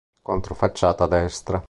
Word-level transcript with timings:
Controfacciata 0.23 1.05
destra. 1.05 1.59